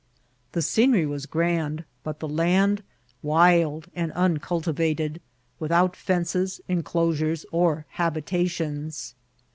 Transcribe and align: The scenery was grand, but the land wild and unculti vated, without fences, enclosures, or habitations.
The 0.53 0.63
scenery 0.63 1.05
was 1.05 1.27
grand, 1.27 1.83
but 2.03 2.19
the 2.21 2.27
land 2.27 2.81
wild 3.21 3.85
and 3.93 4.11
unculti 4.13 4.73
vated, 4.73 5.21
without 5.59 5.95
fences, 5.95 6.59
enclosures, 6.67 7.45
or 7.51 7.85
habitations. 7.89 9.13